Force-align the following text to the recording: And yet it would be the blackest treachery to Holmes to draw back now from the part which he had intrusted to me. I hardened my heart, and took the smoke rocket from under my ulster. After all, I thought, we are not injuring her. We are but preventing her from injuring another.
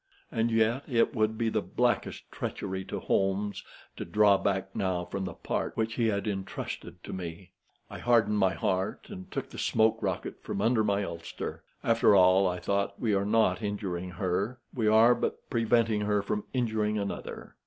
And 0.31 0.49
yet 0.49 0.83
it 0.89 1.13
would 1.15 1.37
be 1.37 1.49
the 1.49 1.61
blackest 1.61 2.23
treachery 2.31 2.83
to 2.85 2.99
Holmes 3.01 3.63
to 3.97 4.03
draw 4.03 4.35
back 4.35 4.75
now 4.75 5.05
from 5.05 5.25
the 5.25 5.35
part 5.35 5.77
which 5.77 5.93
he 5.93 6.07
had 6.07 6.25
intrusted 6.25 7.03
to 7.03 7.13
me. 7.13 7.51
I 7.87 7.99
hardened 7.99 8.39
my 8.39 8.55
heart, 8.55 9.05
and 9.09 9.29
took 9.29 9.51
the 9.51 9.59
smoke 9.59 9.99
rocket 10.01 10.41
from 10.41 10.59
under 10.59 10.83
my 10.83 11.03
ulster. 11.03 11.61
After 11.83 12.15
all, 12.15 12.47
I 12.47 12.57
thought, 12.57 12.99
we 12.99 13.13
are 13.13 13.25
not 13.27 13.61
injuring 13.61 14.09
her. 14.09 14.59
We 14.73 14.87
are 14.87 15.13
but 15.13 15.47
preventing 15.51 16.01
her 16.01 16.23
from 16.23 16.45
injuring 16.51 16.97
another. 16.97 17.53